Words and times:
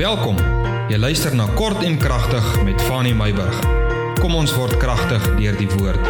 Welkom. 0.00 0.38
Jy 0.88 0.96
luister 0.96 1.34
na 1.36 1.44
Kort 1.58 1.82
en 1.84 1.98
Kragtig 2.00 2.44
met 2.64 2.80
Fanny 2.88 3.10
Meyburg. 3.12 3.56
Kom 4.16 4.32
ons 4.32 4.54
word 4.56 4.78
kragtig 4.80 5.26
deur 5.36 5.58
die 5.58 5.66
woord. 5.74 6.06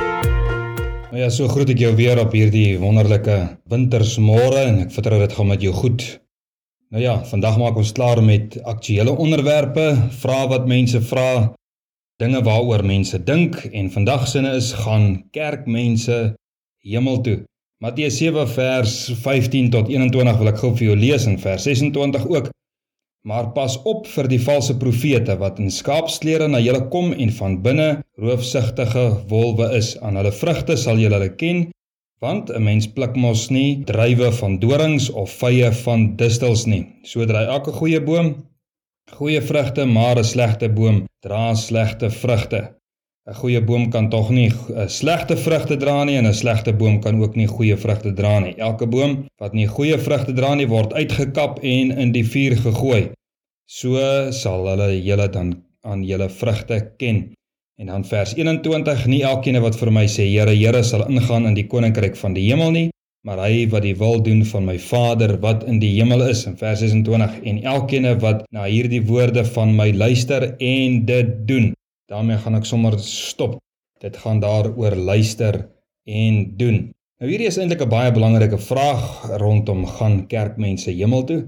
Nou 1.11 1.19
ja, 1.19 1.27
so 1.35 1.51
groet 1.51 1.73
ek 1.75 1.83
jou 1.83 1.91
weer 1.99 2.21
op 2.23 2.31
hierdie 2.37 2.77
wonderlike 2.79 3.35
wintersmôre 3.73 4.61
en 4.69 4.79
ek 4.85 4.93
vertrou 4.95 5.19
dit 5.19 5.35
gaan 5.35 5.51
met 5.51 5.67
jou 5.67 5.73
goed. 5.75 6.05
Nou 6.95 7.03
ja, 7.03 7.17
vandag 7.33 7.59
maak 7.59 7.81
ons 7.83 7.91
klaar 7.97 8.23
met 8.23 8.55
aktuelle 8.63 9.11
onderwerpe, 9.11 9.89
vrae 10.23 10.47
wat 10.55 10.71
mense 10.71 11.03
vra, 11.11 11.51
dinge 12.23 12.45
waaroor 12.47 12.87
mense 12.87 13.19
dink 13.27 13.59
en 13.73 13.91
vandag 13.91 14.31
sinne 14.31 14.55
is 14.61 14.71
gaan 14.85 15.17
kerkmense 15.35 16.21
hemel 16.87 17.19
toe. 17.27 17.41
Matteus 17.83 18.23
7 18.23 18.47
vers 18.55 18.97
15 19.27 19.75
tot 19.75 19.91
21 19.91 20.39
wil 20.45 20.55
ek 20.55 20.63
gou 20.63 20.77
vir 20.79 20.93
jou 20.93 20.99
lees 21.03 21.27
en 21.27 21.43
vers 21.43 21.67
26 21.67 22.31
ook. 22.31 22.55
Maar 23.29 23.51
pas 23.53 23.77
op 23.85 24.07
vir 24.09 24.29
die 24.33 24.41
valse 24.41 24.77
profete 24.81 25.37
wat 25.41 25.59
in 25.61 25.71
skaapsklere 25.71 26.49
na 26.49 26.59
julle 26.59 26.87
kom 26.93 27.13
en 27.13 27.33
van 27.41 27.59
binne 27.63 27.89
roofsigtige 28.17 29.05
wolwe 29.29 29.69
is. 29.77 29.97
Aan 30.01 30.17
hulle 30.17 30.33
vrugte 30.33 30.77
sal 30.81 31.03
julle 31.03 31.19
hulle 31.19 31.35
ken, 31.43 31.67
want 32.21 32.51
'n 32.51 32.65
mens 32.65 32.87
pluk 32.87 33.17
mos 33.17 33.51
nie 33.51 33.83
druiwe 33.85 34.33
van 34.33 34.59
dorings 34.59 35.11
of 35.11 35.31
vye 35.43 35.73
van 35.85 36.17
distels 36.17 36.65
nie. 36.67 36.87
So 37.05 37.25
dra 37.27 37.45
elke 37.45 37.73
goeie 37.73 38.01
boom 38.01 38.35
goeie 39.19 39.41
vrugte, 39.43 39.85
maar 39.87 40.19
'n 40.19 40.25
slegte 40.25 40.69
boom 40.69 41.05
dra 41.21 41.55
slegte 41.55 42.11
vrugte. 42.11 42.80
'n 43.29 43.35
Goeie 43.37 43.61
boom 43.61 43.91
kan 43.93 44.07
tog 44.09 44.31
nie 44.31 44.49
'n 44.51 44.89
slegte 44.89 45.37
vrugte 45.37 45.77
dra 45.77 46.05
nie 46.05 46.17
en 46.17 46.27
'n 46.27 46.35
slegte 46.35 46.73
boom 46.73 47.01
kan 47.05 47.21
ook 47.23 47.35
nie 47.37 47.47
goeie 47.47 47.77
vrugte 47.77 48.13
dra 48.21 48.39
nie. 48.41 48.55
Elke 48.57 48.87
boom 48.87 49.27
wat 49.43 49.53
nie 49.53 49.67
goeie 49.67 49.99
vrugte 49.99 50.33
dra 50.33 50.55
nie, 50.55 50.67
word 50.67 50.93
uitgekap 50.93 51.59
en 51.63 51.91
in 52.05 52.13
die 52.13 52.25
vuur 52.25 52.57
gegooi. 52.57 53.03
So 53.67 53.99
sal 54.33 54.67
hulle 54.67 54.89
julle 55.09 55.29
dan 55.29 55.63
aan 55.83 56.03
julle 56.03 56.29
vrugte 56.29 56.93
ken. 56.97 57.35
En 57.81 57.87
dan 57.87 58.05
vers 58.05 58.35
21: 58.35 59.07
Nie 59.07 59.23
elkeen 59.23 59.61
wat 59.61 59.77
vir 59.77 59.91
my 59.93 60.07
sê 60.07 60.25
Here, 60.25 60.55
Here 60.57 60.83
sal 60.83 61.05
ingaan 61.09 61.47
in 61.47 61.55
die 61.55 61.67
koninkryk 61.67 62.17
van 62.17 62.33
die 62.33 62.49
hemel 62.49 62.71
nie, 62.71 62.89
maar 63.27 63.39
hy 63.39 63.69
wat 63.69 63.83
die 63.83 63.97
wil 63.97 64.23
doen 64.23 64.45
van 64.45 64.65
my 64.65 64.79
Vader 64.79 65.37
wat 65.41 65.65
in 65.65 65.79
die 65.79 65.93
hemel 66.01 66.29
is. 66.29 66.47
In 66.47 66.57
vers 66.57 66.81
26: 66.81 67.41
En 67.45 67.63
elkeen 67.63 68.19
wat 68.21 68.47
na 68.51 68.65
hierdie 68.65 69.05
woorde 69.07 69.45
van 69.45 69.77
my 69.77 69.93
luister 69.93 70.57
en 70.59 71.05
dit 71.05 71.37
doen 71.47 71.75
daarmee 72.11 72.39
gaan 72.43 72.59
ek 72.59 72.67
sommer 72.67 72.99
stop. 73.03 73.59
Dit 74.03 74.17
gaan 74.17 74.41
daaroor 74.43 74.97
luister 74.97 75.61
en 76.09 76.41
doen. 76.59 76.89
Nou 77.21 77.29
hierdie 77.31 77.51
is 77.51 77.59
eintlik 77.61 77.85
'n 77.85 77.93
baie 77.93 78.13
belangrike 78.13 78.59
vraag 78.59 79.03
rondom 79.43 79.87
gaan 79.87 80.27
kerkmense 80.27 80.91
hemel 80.91 81.25
toe? 81.25 81.41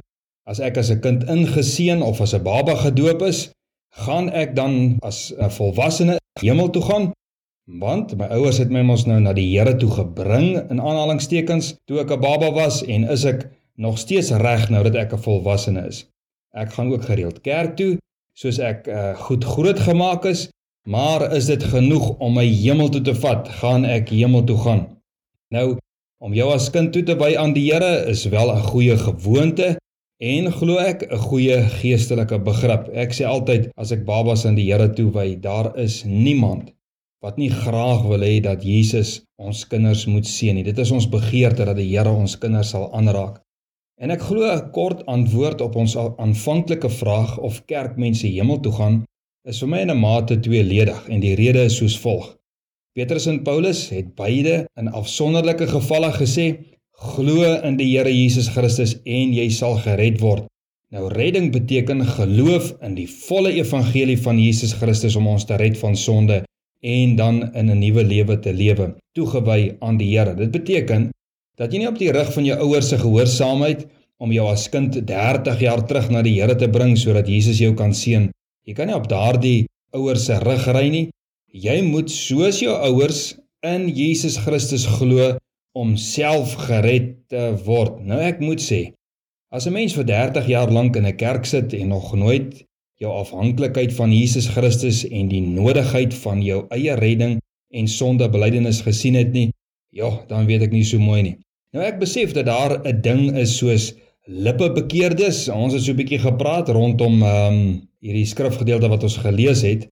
As 0.47 0.61
ek 0.61 0.77
as 0.77 0.91
'n 0.91 1.01
kind 1.01 1.25
ingeseën 1.25 2.03
of 2.03 2.21
as 2.21 2.35
'n 2.35 2.43
baba 2.43 2.75
gedoop 2.75 3.23
is, 3.23 3.51
gaan 4.05 4.31
ek 4.31 4.55
dan 4.55 4.99
as 5.03 5.33
'n 5.33 5.51
volwassene 5.51 6.17
hemel 6.41 6.71
toe 6.71 6.83
gaan? 6.83 7.13
Want 7.67 8.17
my 8.17 8.27
ouers 8.27 8.59
het 8.59 8.71
my 8.71 8.83
mos 8.83 9.07
nou 9.07 9.21
na 9.21 9.33
die 9.33 9.59
Here 9.59 9.77
toe 9.77 9.91
gebring 9.91 10.71
in 10.71 10.81
aanhalingstekens 10.81 11.75
toe 11.87 12.01
ek 12.01 12.11
'n 12.11 12.21
baba 12.21 12.51
was 12.53 12.85
en 12.85 13.05
is 13.05 13.25
ek 13.25 13.49
nog 13.77 13.99
steeds 13.99 14.31
reg 14.31 14.71
nou 14.71 14.83
dat 14.83 14.95
ek 14.95 15.13
'n 15.13 15.19
volwassene 15.19 15.87
is? 15.87 16.07
Ek 16.55 16.73
gaan 16.73 16.93
ook 16.93 17.03
gereeld 17.03 17.41
kerk 17.41 17.77
toe 17.77 17.99
soos 18.39 18.59
ek 18.59 18.89
uh, 18.89 19.13
goed 19.27 19.45
groot 19.45 19.79
gemaak 19.79 20.27
is, 20.31 20.49
maar 20.89 21.29
is 21.37 21.47
dit 21.47 21.63
genoeg 21.63 22.09
om 22.19 22.35
my 22.39 22.47
hemel 22.47 22.91
toe 22.91 23.03
te 23.05 23.15
vat? 23.15 23.49
Gaan 23.61 23.85
ek 23.85 24.11
hemel 24.11 24.45
toe 24.49 24.59
gaan? 24.65 24.85
Nou, 25.55 25.77
om 26.23 26.35
jou 26.35 26.49
as 26.55 26.71
kind 26.75 26.93
toe 26.95 27.03
te 27.07 27.17
wy 27.19 27.35
aan 27.39 27.55
die 27.55 27.69
Here 27.71 28.07
is 28.11 28.25
wel 28.31 28.51
'n 28.51 28.67
goeie 28.71 28.97
gewoonte 28.97 29.77
en 30.23 30.53
glo 30.59 30.79
ek 30.79 31.03
'n 31.11 31.19
goeie 31.19 31.59
geestelike 31.81 32.39
begrip. 32.39 32.89
Ek 32.95 33.13
sê 33.13 33.27
altyd 33.27 33.71
as 33.77 33.93
ek 33.93 34.05
babas 34.05 34.47
aan 34.47 34.55
die 34.55 34.71
Here 34.71 34.89
toe 34.89 35.11
wy, 35.11 35.37
daar 35.41 35.77
is 35.77 36.05
niemand 36.05 36.73
wat 37.23 37.37
nie 37.39 37.51
graag 37.51 38.03
wil 38.11 38.23
hê 38.23 38.41
dat 38.43 38.65
Jesus 38.67 39.23
ons 39.39 39.67
kinders 39.67 40.07
moet 40.07 40.27
seën 40.27 40.55
nie. 40.55 40.65
Dit 40.67 40.79
is 40.79 40.91
ons 40.91 41.09
begeerte 41.09 41.65
dat 41.65 41.77
die 41.77 41.91
Here 41.91 42.11
ons 42.11 42.39
kinders 42.39 42.71
sal 42.71 42.91
aanraak. 42.95 43.41
En 44.03 44.11
ek 44.11 44.23
glo 44.27 44.43
'n 44.51 44.71
kort 44.75 45.05
antwoord 45.07 45.61
op 45.63 45.77
ons 45.79 45.93
aanvanklike 45.97 46.89
vraag 46.91 47.39
of 47.39 47.65
kerkmense 47.71 48.27
hemel 48.27 48.59
toe 48.61 48.73
gaan 48.79 48.97
is 49.51 49.61
vir 49.63 49.69
my 49.69 49.81
in 49.85 49.91
'n 49.91 50.01
mate 50.01 50.41
tweeledig 50.47 51.09
en 51.09 51.21
die 51.21 51.35
rede 51.39 51.63
is 51.71 51.77
soos 51.77 51.99
volg. 52.05 52.27
Petrus 52.99 53.27
en 53.27 53.43
Paulus 53.43 53.89
het 53.89 54.15
beide 54.15 54.67
in 54.81 54.89
afsonderlike 54.89 55.67
gevalle 55.67 56.11
gesê: 56.19 56.47
"Glo 56.91 57.55
in 57.69 57.77
die 57.77 57.97
Here 57.97 58.11
Jesus 58.11 58.49
Christus 58.49 58.97
en 59.05 59.33
jy 59.33 59.49
sal 59.51 59.79
gered 59.87 60.21
word." 60.21 60.45
Nou 60.91 61.09
redding 61.09 61.53
beteken 61.53 62.05
geloof 62.07 62.75
in 62.83 62.95
die 62.95 63.09
volle 63.09 63.53
evangelie 63.53 64.19
van 64.19 64.39
Jesus 64.39 64.73
Christus 64.73 65.17
om 65.17 65.27
ons 65.27 65.45
te 65.45 65.57
red 65.57 65.79
van 65.79 65.97
sonde 65.97 66.43
en 66.81 67.17
dan 67.17 67.55
in 67.55 67.71
'n 67.71 67.79
nuwe 67.79 68.05
lewe 68.05 68.39
te 68.39 68.53
lewe, 68.53 68.95
toegewy 69.15 69.77
aan 69.81 69.97
die 69.97 70.19
Here. 70.19 70.35
Dit 70.35 70.51
beteken 70.51 71.11
dat 71.61 71.73
jy 71.73 71.83
nie 71.83 71.91
op 71.91 71.99
die 72.01 72.13
rug 72.15 72.31
van 72.35 72.47
jou 72.47 72.57
ouers 72.67 72.89
se 72.93 72.99
gehoorsaamheid 73.01 73.87
om 74.23 74.33
jou 74.33 74.47
as 74.49 74.69
kind 74.73 74.95
30 75.09 75.61
jaar 75.61 75.83
terug 75.87 76.09
na 76.11 76.23
die 76.23 76.37
Here 76.39 76.55
te 76.57 76.69
bring 76.71 76.95
sodat 76.97 77.29
Jesus 77.29 77.61
jou 77.61 77.75
kan 77.79 77.93
seën. 77.95 78.31
Jy 78.67 78.75
kan 78.79 78.89
nie 78.89 78.97
op 78.97 79.09
daardie 79.11 79.67
ouers 79.97 80.27
se 80.29 80.39
rug 80.41 80.67
ry 80.77 80.89
nie. 80.93 81.07
Jy 81.53 81.83
moet 81.85 82.11
soos 82.11 82.63
jou 82.63 82.75
ouers 82.89 83.35
in 83.67 83.89
Jesus 83.91 84.39
Christus 84.43 84.87
glo 84.87 85.35
om 85.79 85.97
self 85.97 86.55
gered 86.69 87.15
te 87.33 87.51
word. 87.67 88.01
Nou 88.05 88.21
ek 88.23 88.41
moet 88.45 88.61
sê, 88.61 88.93
as 89.53 89.67
'n 89.67 89.73
mens 89.73 89.95
vir 89.95 90.05
30 90.05 90.49
jaar 90.49 90.71
lank 90.71 90.97
in 90.97 91.07
'n 91.07 91.17
kerk 91.17 91.45
sit 91.47 91.75
en 91.75 91.89
nog 91.89 92.15
nooit 92.15 92.65
jou 93.01 93.13
afhanklikheid 93.13 93.93
van 93.93 94.13
Jesus 94.13 94.47
Christus 94.47 95.03
en 95.09 95.29
die 95.29 95.41
nodigheid 95.41 96.15
van 96.15 96.43
jou 96.43 96.67
eie 96.71 96.95
redding 96.95 97.41
en 97.75 97.89
sondebelydenis 97.89 98.83
gesien 98.87 99.15
het 99.15 99.33
nie, 99.33 99.51
Ja, 99.93 100.09
dan 100.29 100.47
weet 100.49 100.63
ek 100.69 100.73
nie 100.73 100.85
so 100.89 101.01
mooi 101.01 101.21
nie. 101.23 101.35
Nou 101.77 101.85
ek 101.85 102.01
besef 102.01 102.33
dat 102.37 102.49
daar 102.49 102.81
'n 102.81 103.01
ding 103.05 103.37
is 103.37 103.57
soos 103.59 103.93
lippe 104.27 104.71
bekeerdes. 104.73 105.49
Ons 105.49 105.75
het 105.75 105.83
so 105.83 105.93
'n 105.93 106.01
bietjie 106.01 106.19
gepraat 106.19 106.69
rondom 106.69 107.23
ehm 107.23 107.53
um, 107.53 107.89
hierdie 108.01 108.27
skrifgedeelte 108.27 108.89
wat 108.89 109.03
ons 109.03 109.17
gelees 109.17 109.63
het. 109.63 109.87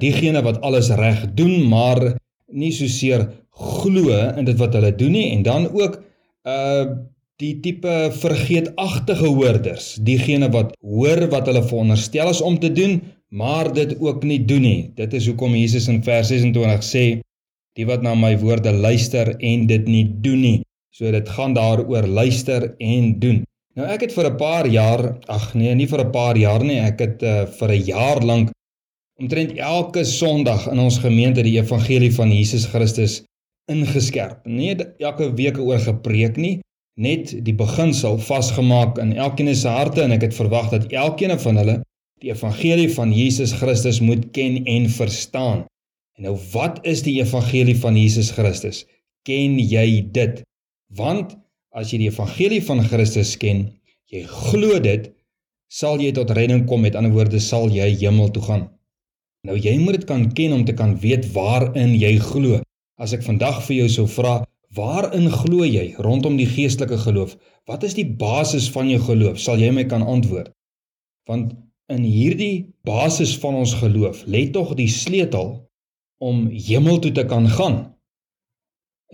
Diegene 0.00 0.42
wat 0.42 0.60
alles 0.60 0.88
reg 0.90 1.26
doen, 1.34 1.68
maar 1.68 2.16
nie 2.52 2.72
so 2.72 2.86
seer 2.86 3.28
glo 3.50 4.14
in 4.38 4.44
dit 4.44 4.56
wat 4.56 4.74
hulle 4.74 4.94
doen 4.94 5.12
nie 5.12 5.30
en 5.34 5.42
dan 5.42 5.68
ook 5.68 6.02
uh 6.44 6.86
die 7.36 7.60
tipe 7.60 7.94
vergeetagtige 8.16 9.28
hoorders, 9.28 9.98
diegene 10.00 10.48
wat 10.48 10.70
hoor 10.80 11.26
wat 11.28 11.46
hulle 11.50 11.60
veronderstel 11.62 12.30
is 12.32 12.40
om 12.40 12.58
te 12.58 12.70
doen, 12.72 13.02
maar 13.28 13.68
dit 13.72 13.92
ook 14.00 14.24
nie 14.24 14.38
doen 14.44 14.62
nie. 14.62 14.90
Dit 14.96 15.12
is 15.12 15.26
hoekom 15.28 15.52
Jesus 15.52 15.88
in 15.92 16.00
vers 16.02 16.28
26 16.32 16.86
sê 16.86 17.04
die 17.76 17.86
wat 17.88 18.02
na 18.02 18.14
my 18.14 18.32
woorde 18.40 18.72
luister 18.72 19.34
en 19.36 19.66
dit 19.66 19.86
nie 19.88 20.04
doen 20.24 20.40
nie. 20.40 20.58
So 20.96 21.10
dit 21.12 21.28
gaan 21.28 21.54
daaroor 21.54 22.06
luister 22.08 22.74
en 22.80 23.18
doen. 23.20 23.44
Nou 23.76 23.86
ek 23.92 24.06
het 24.06 24.12
vir 24.16 24.30
'n 24.30 24.36
paar 24.36 24.66
jaar, 24.66 25.18
ag 25.28 25.54
nee, 25.54 25.74
nie 25.74 25.86
vir 25.86 26.00
'n 26.04 26.10
paar 26.10 26.36
jaar 26.36 26.64
nie, 26.64 26.80
ek 26.80 26.98
het 27.00 27.22
uh, 27.22 27.44
vir 27.46 27.70
'n 27.70 27.84
jaar 27.84 28.22
lank 28.24 28.50
omtrent 29.20 29.52
elke 29.56 30.04
Sondag 30.04 30.66
in 30.68 30.78
ons 30.78 30.98
gemeente 30.98 31.42
die 31.42 31.58
evangelie 31.60 32.12
van 32.12 32.32
Jesus 32.32 32.66
Christus 32.66 33.22
ingeskerp. 33.70 34.44
Nee, 34.44 34.76
elke 34.98 35.34
week 35.34 35.58
oor 35.58 35.78
gepreek 35.78 36.36
nie, 36.36 36.60
net 36.96 37.44
die 37.44 37.54
beginsel 37.54 38.18
vasgemaak 38.18 38.98
in 38.98 39.12
elkeen 39.16 39.54
se 39.54 39.68
harte 39.68 40.02
en 40.02 40.12
ek 40.16 40.28
het 40.28 40.34
verwag 40.34 40.70
dat 40.70 40.92
elkeen 40.92 41.38
van 41.38 41.56
hulle 41.56 41.80
die 42.20 42.32
evangelie 42.32 42.88
van 42.94 43.12
Jesus 43.12 43.52
Christus 43.52 44.00
moet 44.00 44.30
ken 44.32 44.64
en 44.64 44.88
verstaan. 44.88 45.66
En 46.16 46.24
nou 46.24 46.36
wat 46.54 46.78
is 46.88 47.02
die 47.04 47.18
evangelie 47.20 47.76
van 47.76 47.96
Jesus 47.96 48.30
Christus? 48.32 48.84
Ken 49.28 49.58
jy 49.60 50.00
dit? 50.16 50.40
Want 50.96 51.34
as 51.76 51.92
jy 51.92 52.06
die 52.06 52.08
evangelie 52.08 52.62
van 52.64 52.80
Christus 52.88 53.34
ken, 53.36 53.66
jy 54.08 54.22
glo 54.30 54.78
dit, 54.80 55.10
sal 55.68 56.00
jy 56.00 56.14
tot 56.16 56.32
redding 56.38 56.64
kom. 56.70 56.86
Met 56.86 56.96
ander 56.96 57.12
woorde, 57.12 57.40
sal 57.42 57.68
jy 57.74 57.90
hemel 58.00 58.30
toe 58.32 58.44
gaan. 58.46 58.64
Nou 59.44 59.58
jy 59.60 59.76
moet 59.82 60.00
dit 60.00 60.06
kan 60.08 60.24
ken 60.32 60.54
om 60.56 60.64
te 60.64 60.74
kan 60.78 60.96
weet 61.02 61.28
waarin 61.34 61.92
jy 61.98 62.16
glo. 62.22 62.62
As 62.96 63.12
ek 63.12 63.26
vandag 63.26 63.60
vir 63.66 63.82
jou 63.82 63.90
sou 63.98 64.06
vra, 64.08 64.38
waarin 64.72 65.28
glo 65.30 65.68
jy 65.68 65.90
rondom 66.00 66.40
die 66.40 66.48
geestelike 66.48 66.96
geloof? 67.04 67.36
Wat 67.68 67.84
is 67.84 67.94
die 67.98 68.08
basis 68.08 68.70
van 68.72 68.88
jou 68.88 69.02
geloof? 69.04 69.36
Sal 69.42 69.60
jy 69.60 69.68
my 69.74 69.84
kan 69.90 70.06
antwoord? 70.06 70.48
Want 71.28 71.52
in 71.92 72.02
hierdie 72.08 72.72
basis 72.88 73.36
van 73.42 73.60
ons 73.60 73.76
geloof 73.78 74.24
lê 74.26 74.46
tog 74.54 74.72
die 74.78 74.88
sleutel 74.90 75.65
om 76.22 76.46
hemel 76.50 76.98
toe 76.98 77.12
te 77.12 77.24
kan 77.28 77.48
gaan. 77.48 77.78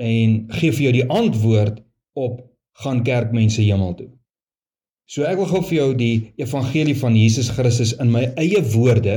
En 0.00 0.46
gee 0.58 0.72
vir 0.72 0.86
jou 0.86 0.94
die 0.96 1.08
antwoord 1.10 1.82
op 2.18 2.40
gaan 2.82 3.02
kerkmense 3.04 3.62
hemel 3.62 3.94
toe. 3.98 4.10
So 5.10 5.26
ek 5.28 5.36
wil 5.42 5.50
gou 5.50 5.60
vir 5.66 5.76
jou 5.76 5.90
die 5.98 6.16
evangelie 6.40 6.96
van 6.96 7.16
Jesus 7.18 7.50
Christus 7.52 7.92
in 8.00 8.12
my 8.14 8.28
eie 8.40 8.62
woorde, 8.72 9.16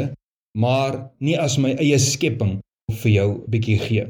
maar 0.58 0.98
nie 1.24 1.38
as 1.40 1.56
my 1.62 1.76
eie 1.80 2.00
skepping 2.02 2.58
vir 3.04 3.12
jou 3.12 3.28
bietjie 3.52 3.78
gee. 3.80 4.08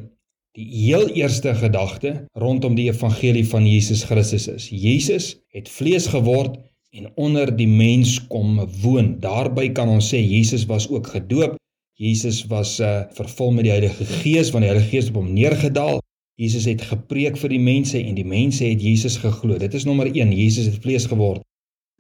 Die 0.55 0.65
heel 0.71 1.09
eerste 1.19 1.51
gedagte 1.57 2.13
rondom 2.39 2.77
die 2.77 2.87
evangelie 2.87 3.43
van 3.51 3.67
Jesus 3.67 4.05
Christus 4.07 4.47
is: 4.47 4.69
Jesus 4.71 5.35
het 5.53 5.69
vlees 5.69 6.07
geword 6.07 6.55
en 6.95 7.09
onder 7.19 7.51
die 7.51 7.67
mens 7.67 8.17
kom 8.31 8.61
woon. 8.81 9.17
Daarby 9.19 9.69
kan 9.75 9.91
ons 9.91 10.09
sê 10.13 10.21
Jesus 10.23 10.65
was 10.69 10.87
ook 10.89 11.11
gedoop. 11.11 11.57
Jesus 11.95 12.43
was 12.51 12.79
uh, 12.83 13.05
vervul 13.15 13.53
met 13.55 13.63
die 13.63 13.71
Heilige 13.71 14.03
Gees 14.19 14.49
want 14.51 14.65
die 14.65 14.71
Heilige 14.71 14.91
Gees 14.91 15.09
op 15.13 15.21
hom 15.21 15.29
neergedaal. 15.31 16.01
Jesus 16.35 16.65
het 16.67 16.81
gepreek 16.83 17.37
vir 17.39 17.53
die 17.53 17.61
mense 17.63 18.01
en 18.01 18.17
die 18.17 18.27
mense 18.27 18.65
het 18.67 18.81
Jesus 18.83 19.15
geglo. 19.21 19.55
Dit 19.61 19.77
is 19.79 19.85
nommer 19.87 20.09
1, 20.11 20.33
Jesus 20.35 20.67
het 20.67 20.81
vlees 20.83 21.05
geword. 21.07 21.45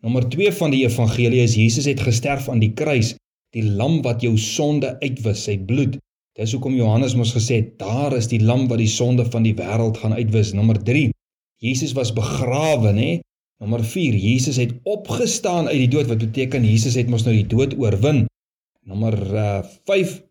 Nommer 0.03 0.27
2 0.27 0.51
van 0.57 0.75
die 0.75 0.83
evangelie 0.83 1.39
is 1.45 1.55
Jesus 1.55 1.87
het 1.87 2.03
gesterf 2.03 2.49
aan 2.51 2.59
die 2.59 2.73
kruis, 2.75 3.13
die 3.55 3.63
lam 3.63 4.01
wat 4.03 4.19
jou 4.25 4.33
sonde 4.35 4.97
uitwis, 4.99 5.45
sy 5.47 5.55
bloed. 5.63 5.95
Dis 6.35 6.51
hoekom 6.51 6.75
Johannes 6.75 7.15
mos 7.15 7.31
gesê 7.31 7.61
het, 7.61 7.71
daar 7.79 8.17
is 8.19 8.27
die 8.27 8.41
lam 8.43 8.67
wat 8.67 8.83
die 8.83 8.91
sonde 8.91 9.23
van 9.31 9.47
die 9.47 9.55
wêreld 9.55 10.01
gaan 10.03 10.19
uitwis. 10.19 10.51
Nommer 10.51 10.81
3. 10.83 11.07
Jesus 11.63 11.95
was 11.95 12.11
begrawe, 12.11 12.91
nê? 12.91 13.21
Nommer 13.63 13.79
4. 13.87 14.19
Jesus 14.19 14.59
het 14.59 14.75
opgestaan 14.83 15.71
uit 15.71 15.85
die 15.85 15.91
dood 15.95 16.11
wat 16.11 16.19
beteken 16.19 16.67
Jesus 16.67 16.99
het 16.99 17.07
mos 17.07 17.23
nou 17.23 17.39
die 17.39 17.47
dood 17.47 17.79
oorwin. 17.79 18.25
Nommer 18.85 19.15
uh, 19.33 19.63
5. 19.85 20.21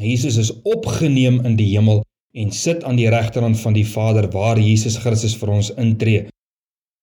Jesus 0.00 0.36
is 0.36 0.50
opgeneem 0.66 1.38
in 1.46 1.54
die 1.56 1.68
hemel 1.70 2.02
en 2.34 2.50
sit 2.50 2.82
aan 2.82 2.98
die 2.98 3.06
regterhand 3.12 3.60
van 3.60 3.76
die 3.76 3.86
Vader 3.86 4.26
waar 4.32 4.58
Jesus 4.58 4.96
Christus 4.98 5.36
vir 5.38 5.52
ons 5.54 5.70
intree. 5.78 6.24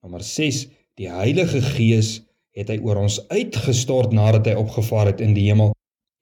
Nommer 0.03 0.23
6 0.27 0.65
Die 0.99 1.07
Heilige 1.07 1.61
Gees 1.63 2.17
het 2.51 2.67
hy 2.67 2.81
oor 2.83 2.99
ons 3.05 3.21
uitgestort 3.31 4.11
nadat 4.11 4.51
hy 4.51 4.57
opgevaar 4.59 5.13
het 5.13 5.23
in 5.23 5.31
die 5.37 5.47
hemel 5.47 5.71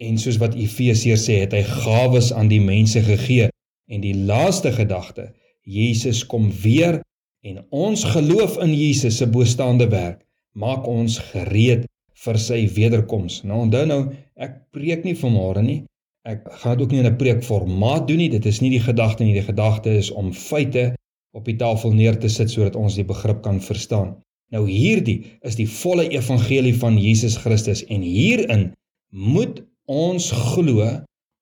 en 0.06 0.22
soos 0.22 0.38
wat 0.40 0.54
Efesiërs 0.54 1.26
sê 1.26 1.42
het 1.42 1.56
hy 1.58 1.64
gawes 1.66 2.30
aan 2.30 2.54
die 2.54 2.62
mense 2.62 3.02
gegee 3.08 3.50
en 3.90 4.06
die 4.06 4.14
laaste 4.14 4.70
gedagte 4.78 5.32
Jesus 5.66 6.22
kom 6.30 6.52
weer 6.62 7.02
en 7.42 7.64
ons 7.74 8.06
geloof 8.14 8.62
in 8.62 8.78
Jesus 8.78 9.18
se 9.18 9.26
bostaande 9.34 9.90
werk 9.90 10.22
maak 10.54 10.86
ons 10.86 11.18
gereed 11.34 11.90
vir 12.26 12.40
sy 12.42 12.64
wederkoms. 12.76 13.42
Nou 13.48 13.64
onthou 13.66 13.86
nou, 13.88 14.00
ek 14.40 14.56
preek 14.76 15.06
nie 15.06 15.18
vanmôre 15.20 15.64
nie. 15.66 15.82
Ek 16.28 16.48
gaan 16.62 16.80
ook 16.80 16.92
nie 16.92 17.00
in 17.00 17.08
'n 17.08 17.18
preekformaat 17.18 18.08
doen 18.08 18.18
nie. 18.18 18.30
Dit 18.30 18.46
is 18.46 18.62
nie 18.62 18.70
die 18.70 18.84
gedagte 18.84 19.24
nie. 19.24 19.34
Die 19.34 19.50
gedagte 19.52 19.90
is 19.90 20.12
om 20.12 20.34
feite 20.34 20.96
op 21.32 21.46
die 21.46 21.56
tafel 21.56 21.94
neer 21.94 22.18
te 22.20 22.30
sit 22.30 22.50
sodat 22.50 22.76
ons 22.76 22.96
die 22.96 23.06
begrip 23.06 23.42
kan 23.42 23.62
verstaan. 23.62 24.16
Nou 24.50 24.66
hierdie 24.66 25.26
is 25.46 25.56
die 25.60 25.68
volle 25.70 26.08
evangelie 26.10 26.74
van 26.76 26.98
Jesus 26.98 27.38
Christus 27.38 27.84
en 27.86 28.02
hierin 28.02 28.72
moet 29.10 29.62
ons 29.86 30.32
glo 30.32 30.88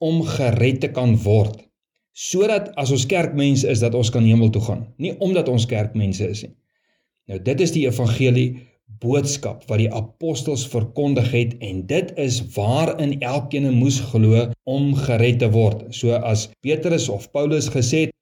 om 0.04 0.22
gered 0.24 0.82
te 0.84 0.92
kan 0.92 1.16
word. 1.24 1.64
Sodat 2.12 2.72
as 2.76 2.92
ons 2.92 3.06
kerkmense 3.06 3.68
is 3.70 3.80
dat 3.80 3.96
ons 3.96 4.10
kan 4.10 4.26
hemel 4.26 4.50
toe 4.50 4.62
gaan, 4.62 4.88
nie 4.98 5.14
omdat 5.24 5.50
ons 5.50 5.68
kerkmense 5.70 6.28
is 6.28 6.44
nie. 6.44 6.56
Nou 7.28 7.40
dit 7.44 7.62
is 7.62 7.74
die 7.76 7.86
evangelie 7.88 8.48
boodskap 9.02 9.66
wat 9.70 9.82
die 9.82 9.90
apostels 9.94 10.64
verkondig 10.72 11.30
het 11.34 11.56
en 11.66 11.84
dit 11.90 12.12
is 12.18 12.40
waarin 12.56 13.18
elkeen 13.20 13.70
moes 13.76 14.00
glo 14.12 14.48
om 14.66 14.94
gered 15.06 15.40
te 15.44 15.50
word. 15.54 15.84
So 15.94 16.18
as 16.18 16.48
Petrus 16.66 17.10
of 17.10 17.30
Paulus 17.36 17.70
gesê 17.74 18.08
het 18.08 18.16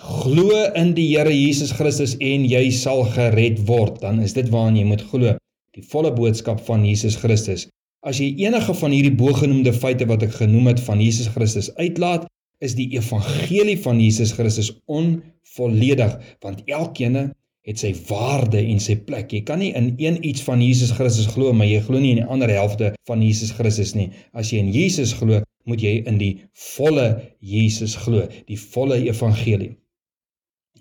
glo 0.00 0.62
in 0.78 0.94
die 0.96 1.08
Here 1.10 1.32
Jesus 1.34 1.72
Christus 1.76 2.14
en 2.20 2.46
jy 2.48 2.68
sal 2.72 3.04
gered 3.16 3.60
word, 3.68 4.00
dan 4.04 4.20
is 4.24 4.36
dit 4.36 4.48
waaraan 4.52 4.78
jy 4.78 4.86
moet 4.88 5.04
glo, 5.10 5.34
die 5.76 5.84
volle 5.92 6.12
boodskap 6.14 6.62
van 6.68 6.86
Jesus 6.86 7.18
Christus. 7.20 7.66
As 8.06 8.20
jy 8.22 8.30
enige 8.46 8.72
van 8.76 8.94
hierdie 8.94 9.12
bogenoemde 9.12 9.74
feite 9.76 10.06
wat 10.08 10.22
ek 10.24 10.38
genoem 10.38 10.70
het 10.72 10.80
van 10.86 11.02
Jesus 11.02 11.28
Christus 11.34 11.68
uitlaat, 11.76 12.24
is 12.64 12.76
die 12.76 12.88
evangelie 12.96 13.76
van 13.80 14.00
Jesus 14.00 14.32
Christus 14.36 14.70
onvolledig 14.88 16.16
want 16.44 16.64
elkeen 16.68 17.32
het 17.68 17.80
sy 17.82 17.90
waarde 18.08 18.60
en 18.60 18.80
sy 18.80 18.96
plek. 19.06 19.32
Jy 19.34 19.42
kan 19.48 19.60
nie 19.60 19.72
in 19.76 19.92
een 20.00 20.18
iets 20.26 20.42
van 20.46 20.62
Jesus 20.64 20.94
Christus 20.96 21.28
glo, 21.34 21.52
maar 21.52 21.68
jy 21.68 21.80
glo 21.84 22.00
nie 22.00 22.14
in 22.16 22.22
die 22.22 22.30
ander 22.32 22.50
helfte 22.52 22.94
van 23.08 23.22
Jesus 23.22 23.52
Christus 23.56 23.92
nie. 23.96 24.08
As 24.32 24.52
jy 24.52 24.62
in 24.64 24.72
Jesus 24.72 25.12
glo, 25.18 25.42
moet 25.68 25.82
jy 25.84 25.98
in 26.08 26.18
die 26.20 26.32
volle 26.76 27.10
Jesus 27.44 27.96
glo, 28.00 28.24
die 28.48 28.58
volle 28.58 29.00
evangelie. 29.04 29.74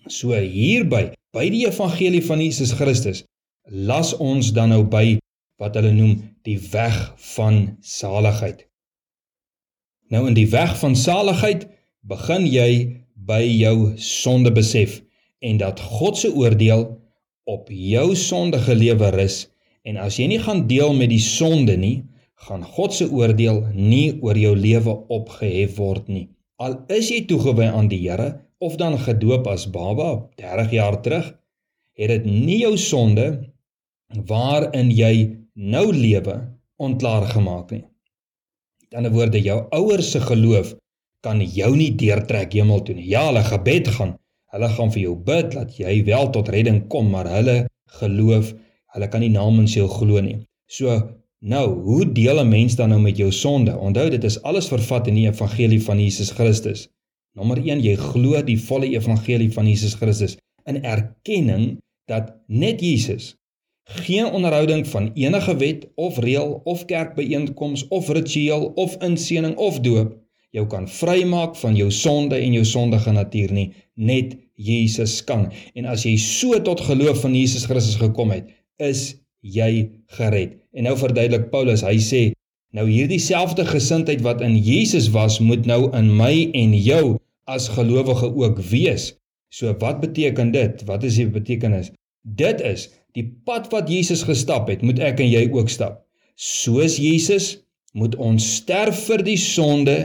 So 0.07 0.33
hierby, 0.33 1.09
by 1.35 1.49
die 1.51 1.65
evangelie 1.67 2.23
van 2.25 2.41
Jesus 2.41 2.71
Christus, 2.77 3.25
las 3.69 4.15
ons 4.17 4.53
dan 4.55 4.71
nou 4.73 4.85
by 4.87 5.19
wat 5.59 5.75
hulle 5.75 5.91
noem 5.93 6.15
die 6.47 6.57
weg 6.71 6.95
van 7.35 7.75
saligheid. 7.83 8.63
Nou 10.09 10.23
in 10.31 10.37
die 10.37 10.47
weg 10.49 10.73
van 10.79 10.95
saligheid 10.97 11.67
begin 12.07 12.47
jy 12.47 12.71
by 13.29 13.43
jou 13.43 13.91
sonde 14.01 14.49
besef 14.55 15.01
en 15.39 15.57
dat 15.57 15.79
God 15.79 16.17
se 16.17 16.31
oordeel 16.35 16.85
op 17.49 17.69
jou 17.71 18.15
sondige 18.15 18.75
lewe 18.75 19.09
rus 19.15 19.47
en 19.87 19.97
as 19.97 20.19
jy 20.19 20.27
nie 20.29 20.41
gaan 20.43 20.65
deel 20.67 20.93
met 20.93 21.09
die 21.09 21.23
sonde 21.23 21.77
nie, 21.79 22.03
gaan 22.47 22.63
God 22.63 22.93
se 22.95 23.07
oordeel 23.09 23.63
nie 23.73 24.19
oor 24.23 24.37
jou 24.37 24.53
lewe 24.55 24.93
opgehef 25.11 25.77
word 25.79 26.07
nie. 26.11 26.27
Al 26.59 26.77
is 26.91 27.09
jy 27.11 27.23
toegewy 27.27 27.67
aan 27.71 27.89
die 27.91 28.01
Here 28.03 28.29
of 28.59 28.75
dan 28.79 28.97
gedoop 28.99 29.47
as 29.47 29.67
baba 29.71 30.29
30 30.39 30.75
jaar 30.75 30.99
terug, 31.03 31.31
het 31.99 32.11
dit 32.11 32.27
nie 32.27 32.61
jou 32.63 32.75
sonde 32.77 33.27
waarin 34.27 34.91
jy 34.91 35.13
nou 35.55 35.87
lewe 35.95 36.35
ontklaar 36.79 37.27
gemaak 37.31 37.71
nie. 37.71 37.85
In 38.91 39.05
'n 39.05 39.13
woorde, 39.13 39.39
jou 39.41 39.67
ouers 39.71 40.11
se 40.11 40.19
geloof 40.19 40.75
kan 41.21 41.41
jou 41.41 41.75
nie 41.75 41.91
deurtrek 41.95 42.53
hemel 42.53 42.81
toe 42.83 42.95
nie. 42.95 43.07
Ja, 43.07 43.25
hulle 43.27 43.43
gebed 43.43 43.87
gaan 43.87 44.17
Hulle 44.53 44.69
gaan 44.75 44.91
vir 44.93 45.01
jou 45.03 45.15
bid 45.25 45.51
dat 45.53 45.77
jy 45.77 46.03
wel 46.07 46.29
tot 46.33 46.49
redding 46.49 46.81
kom, 46.89 47.09
maar 47.13 47.29
hulle 47.29 47.57
geloof, 47.99 48.53
hulle 48.95 49.09
kan 49.13 49.21
nie 49.21 49.33
namens 49.33 49.75
jou 49.77 49.87
glo 49.91 50.21
nie. 50.25 50.39
So 50.69 50.95
nou, 51.39 51.65
hoe 51.85 52.05
deel 52.11 52.41
'n 52.41 52.49
mens 52.49 52.75
dan 52.75 52.89
nou 52.89 53.01
met 53.01 53.17
jou 53.17 53.31
sonde? 53.31 53.77
Onthou 53.77 54.09
dit 54.09 54.23
is 54.23 54.41
alles 54.41 54.67
vervat 54.67 55.07
in 55.07 55.15
die 55.15 55.27
evangelie 55.27 55.81
van 55.83 55.99
Jesus 55.99 56.31
Christus. 56.31 56.87
Nommer 57.35 57.57
1, 57.57 57.81
jy 57.81 57.95
glo 57.95 58.41
die 58.41 58.59
volle 58.59 58.89
evangelie 58.89 59.51
van 59.51 59.67
Jesus 59.67 59.93
Christus 59.93 60.37
in 60.65 60.83
erkenning 60.83 61.77
dat 62.05 62.33
net 62.47 62.81
Jesus 62.81 63.35
geen 63.83 64.25
onderhouding 64.25 64.87
van 64.87 65.11
enige 65.13 65.55
wet 65.57 65.87
of 65.95 66.17
reël 66.17 66.61
of 66.63 66.85
kerkbyeenkoms 66.85 67.87
of 67.87 68.09
ritueel 68.09 68.65
of 68.75 68.97
inseëning 68.97 69.55
of 69.57 69.79
doop 69.79 70.17
jou 70.55 70.65
kan 70.69 70.87
vrymaak 70.89 71.55
van 71.61 71.75
jou 71.77 71.89
sonde 71.93 72.37
en 72.37 72.55
jou 72.57 72.65
sondige 72.65 73.11
natuur 73.13 73.53
nie 73.53 73.67
net 73.95 74.35
Jesus 74.59 75.19
kan. 75.23 75.47
En 75.77 75.87
as 75.87 76.03
jy 76.07 76.15
so 76.19 76.57
tot 76.65 76.81
geloof 76.83 77.21
van 77.23 77.35
Jesus 77.37 77.67
Christus 77.69 77.99
gekom 78.01 78.33
het 78.33 78.49
is 78.81 79.19
jy 79.45 79.89
gered. 80.17 80.57
En 80.75 80.87
nou 80.89 80.95
verduidelik 80.99 81.49
Paulus 81.53 81.83
hy 81.85 81.97
sê 82.03 82.21
nou 82.75 82.85
hierdie 82.89 83.21
selfde 83.21 83.65
gesindheid 83.65 84.21
wat 84.25 84.43
in 84.45 84.57
Jesus 84.57 85.09
was 85.13 85.39
moet 85.39 85.65
nou 85.69 85.87
in 85.97 86.11
my 86.17 86.49
en 86.57 86.75
jou 86.75 87.17
as 87.49 87.69
gelowige 87.73 88.29
ook 88.35 88.59
wees. 88.69 89.13
So 89.49 89.73
wat 89.81 90.01
beteken 90.03 90.51
dit? 90.53 90.83
Wat 90.85 91.03
is 91.03 91.17
die 91.17 91.29
betekenis? 91.29 91.89
Dit 92.21 92.61
is 92.61 92.89
die 93.17 93.25
pad 93.45 93.71
wat 93.73 93.89
Jesus 93.89 94.25
gestap 94.27 94.69
het 94.69 94.83
moet 94.85 94.99
ek 95.01 95.23
en 95.23 95.31
jy 95.31 95.47
ook 95.49 95.71
stap. 95.71 96.03
Soos 96.35 96.99
Jesus 97.01 97.57
moet 97.97 98.15
ons 98.21 98.43
sterf 98.59 99.07
vir 99.07 99.23
die 99.25 99.39
sonde 99.39 99.97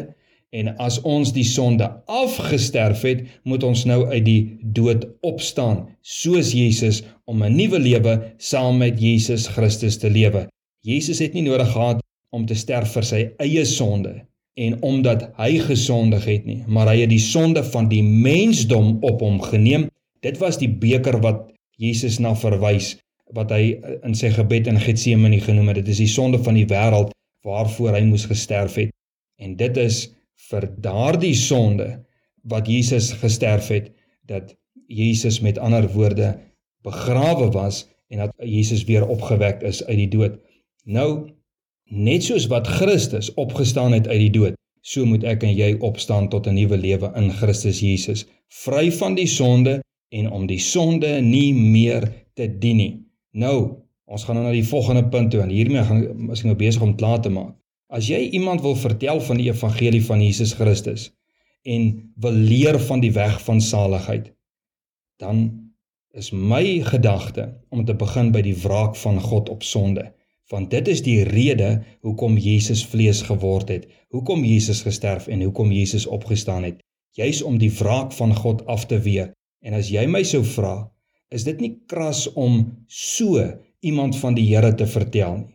En 0.54 0.70
as 0.78 1.00
ons 1.02 1.32
die 1.34 1.44
sonde 1.46 1.88
afgesterf 2.06 3.02
het, 3.02 3.24
moet 3.42 3.64
ons 3.66 3.82
nou 3.90 4.04
uit 4.12 4.24
die 4.24 4.42
dood 4.76 5.08
opstaan, 5.26 5.88
soos 6.00 6.52
Jesus 6.54 7.02
om 7.26 7.42
'n 7.42 7.56
nuwe 7.56 7.78
lewe 7.78 8.14
saam 8.38 8.78
met 8.78 9.00
Jesus 9.00 9.48
Christus 9.48 9.98
te 9.98 10.10
lewe. 10.10 10.46
Jesus 10.80 11.18
het 11.18 11.32
nie 11.32 11.42
nodig 11.42 11.72
gehad 11.72 12.02
om 12.30 12.46
te 12.46 12.54
sterf 12.54 12.92
vir 12.92 13.02
sy 13.02 13.30
eie 13.38 13.64
sonde 13.64 14.22
en 14.54 14.82
omdat 14.82 15.30
hy 15.36 15.58
gesondig 15.58 16.24
het 16.24 16.46
nie, 16.46 16.62
maar 16.66 16.86
hy 16.86 17.00
het 17.00 17.10
die 17.10 17.18
sonde 17.22 17.64
van 17.64 17.88
die 17.88 18.02
mensdom 18.02 18.98
op 19.02 19.20
hom 19.20 19.40
geneem. 19.42 19.88
Dit 20.20 20.38
was 20.38 20.58
die 20.58 20.70
beker 20.70 21.20
wat 21.20 21.50
Jesus 21.76 22.18
na 22.18 22.34
verwys 22.34 22.96
wat 23.34 23.50
hy 23.50 23.80
in 24.04 24.14
sy 24.14 24.30
gebed 24.30 24.66
in 24.66 24.78
Getsemane 24.78 25.40
genoem 25.40 25.68
het. 25.68 25.82
Dit 25.82 25.88
is 25.88 25.98
die 25.98 26.06
sonde 26.06 26.38
van 26.38 26.54
die 26.54 26.68
wêreld 26.70 27.10
waarvoor 27.42 27.96
hy 27.96 28.04
moes 28.06 28.26
gesterf 28.30 28.74
het. 28.74 28.90
En 29.38 29.56
dit 29.56 29.76
is 29.76 30.13
vir 30.50 30.68
daardie 30.84 31.34
sonde 31.34 32.04
wat 32.42 32.68
Jesus 32.68 33.12
gesterf 33.12 33.68
het 33.72 33.92
dat 34.28 34.54
Jesus 34.86 35.40
met 35.40 35.58
ander 35.58 35.88
woorde 35.92 36.34
begrawe 36.84 37.50
was 37.50 37.84
en 38.08 38.18
dat 38.18 38.32
Jesus 38.38 38.84
weer 38.84 39.06
opgewek 39.08 39.62
is 39.62 39.84
uit 39.84 39.96
die 39.96 40.08
dood. 40.08 40.36
Nou 40.84 41.30
net 41.84 42.24
soos 42.24 42.46
wat 42.52 42.66
Christus 42.66 43.32
opgestaan 43.34 43.92
het 43.92 44.08
uit 44.08 44.20
die 44.26 44.34
dood, 44.34 44.58
so 44.84 45.04
moet 45.08 45.24
ek 45.24 45.44
en 45.44 45.54
jy 45.56 45.74
opstaan 45.80 46.28
tot 46.28 46.46
'n 46.46 46.54
nuwe 46.54 46.76
lewe 46.76 47.12
in 47.16 47.30
Christus 47.30 47.80
Jesus, 47.80 48.26
vry 48.48 48.92
van 48.92 49.14
die 49.14 49.26
sonde 49.26 49.80
en 50.12 50.30
om 50.30 50.46
die 50.46 50.60
sonde 50.60 51.20
nie 51.20 51.54
meer 51.54 52.12
te 52.34 52.48
dien 52.58 52.76
nie. 52.76 52.94
Nou, 53.32 53.76
ons 54.04 54.24
gaan 54.24 54.36
nou 54.36 54.46
na 54.46 54.52
die 54.52 54.66
volgende 54.68 55.08
punt 55.08 55.30
toe 55.30 55.40
en 55.40 55.48
hiermee 55.48 55.82
gaan 55.82 56.30
ek 56.30 56.44
nou 56.44 56.56
besig 56.56 56.82
om 56.82 56.96
klaar 56.96 57.20
te 57.20 57.32
maak. 57.32 57.54
As 57.94 58.08
jy 58.10 58.24
iemand 58.34 58.64
wil 58.64 58.74
vertel 58.74 59.20
van 59.22 59.38
die 59.38 59.50
evangelie 59.52 60.02
van 60.02 60.22
Jesus 60.22 60.56
Christus 60.58 61.12
en 61.62 61.92
wil 62.20 62.34
leer 62.34 62.80
van 62.88 63.00
die 63.00 63.12
weg 63.14 63.36
van 63.44 63.60
saligheid, 63.62 64.32
dan 65.22 65.44
is 66.10 66.32
my 66.34 66.82
gedagte 66.82 67.46
om 67.70 67.84
te 67.86 67.94
begin 67.94 68.32
by 68.34 68.42
die 68.42 68.56
wraak 68.64 68.98
van 68.98 69.20
God 69.22 69.48
op 69.48 69.62
sonde. 69.62 70.08
Want 70.50 70.74
dit 70.74 70.90
is 70.90 71.04
die 71.06 71.22
rede 71.28 71.84
hoekom 72.02 72.34
Jesus 72.38 72.82
vlees 72.86 73.22
geword 73.30 73.70
het, 73.70 73.86
hoekom 74.10 74.42
Jesus 74.44 74.82
gesterf 74.82 75.30
en 75.30 75.46
hoekom 75.46 75.70
Jesus 75.72 76.06
opgestaan 76.06 76.66
het, 76.66 76.82
juis 77.14 77.42
om 77.46 77.62
die 77.62 77.72
wraak 77.78 78.12
van 78.18 78.34
God 78.34 78.66
af 78.66 78.88
te 78.90 78.98
wee. 79.06 79.30
En 79.62 79.78
as 79.78 79.88
jy 79.94 80.04
my 80.10 80.26
sou 80.26 80.42
vra, 80.44 80.76
is 81.30 81.46
dit 81.46 81.62
nie 81.62 81.76
kras 81.86 82.26
om 82.34 82.64
so 82.90 83.38
iemand 83.86 84.18
van 84.18 84.34
die 84.34 84.50
Here 84.50 84.74
te 84.74 84.86
vertel 84.90 85.44
nie. 85.46 85.52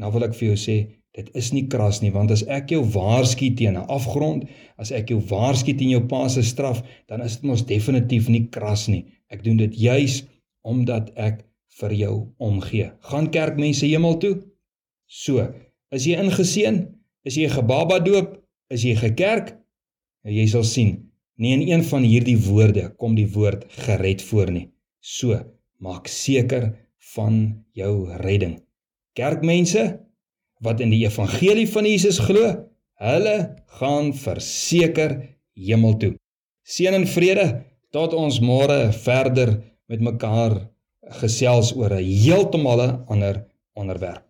Nou 0.00 0.10
wil 0.16 0.26
ek 0.26 0.34
vir 0.34 0.48
jou 0.50 0.58
sê, 0.58 0.76
dit 1.14 1.30
is 1.38 1.52
nie 1.54 1.66
kras 1.70 2.00
nie, 2.02 2.10
want 2.14 2.32
as 2.34 2.42
ek 2.50 2.72
jou 2.74 2.82
waarsku 2.94 3.52
teen 3.54 3.76
'n 3.78 3.86
afgrond, 3.96 4.44
as 4.78 4.90
ek 4.90 5.10
jou 5.10 5.20
waarsku 5.20 5.74
teen 5.78 5.90
jou 5.90 6.02
pa 6.10 6.28
se 6.28 6.42
straf, 6.42 6.82
dan 7.08 7.22
is 7.22 7.36
dit 7.36 7.44
mos 7.50 7.62
definitief 7.62 8.28
nie 8.28 8.48
kras 8.50 8.88
nie. 8.88 9.04
Ek 9.30 9.44
doen 9.44 9.56
dit 9.56 9.74
juis 9.74 10.24
omdat 10.62 11.12
ek 11.16 11.44
vir 11.80 11.92
jou 11.92 12.14
omgee. 12.38 12.90
Gaan 13.00 13.30
kerkmense 13.30 13.86
hemel 13.86 14.18
toe? 14.18 14.42
So, 15.06 15.46
is 15.90 16.06
jy 16.06 16.18
ingeseën? 16.18 16.88
Is 17.24 17.36
jy 17.36 17.48
gebaba 17.48 18.00
doop? 18.00 18.38
Is 18.70 18.82
jy 18.82 18.94
gekerk? 18.96 19.54
Nou 20.24 20.34
jy 20.34 20.46
sal 20.46 20.64
sien, 20.64 21.10
nie 21.36 21.52
in 21.52 21.62
een 21.68 21.82
van 21.84 22.02
hierdie 22.02 22.38
woorde 22.38 22.88
kom 22.96 23.14
die 23.14 23.28
woord 23.28 23.66
gered 23.84 24.22
voor 24.22 24.50
nie. 24.50 24.68
So, 25.00 25.36
maak 25.78 26.08
seker 26.08 26.72
van 27.14 27.64
jou 27.76 28.08
redding. 28.22 28.62
Kerkmense 29.14 30.00
wat 30.60 30.80
in 30.80 30.90
die 30.90 31.04
evangelie 31.06 31.66
van 31.68 31.86
Jesus 31.88 32.18
glo, 32.18 32.54
hulle 33.02 33.36
gaan 33.80 34.12
verseker 34.14 35.16
hemel 35.58 35.96
toe. 35.98 36.12
Seën 36.64 36.94
en 36.96 37.06
vrede 37.06 37.46
tot 37.94 38.14
ons 38.16 38.40
môre 38.40 38.92
verder 39.04 39.56
met 39.90 40.00
mekaar 40.00 40.56
gesels 41.20 41.74
oor 41.76 41.92
'n 41.92 42.04
heeltemal 42.04 42.80
ander 43.06 43.44
onderwerp. 43.74 44.23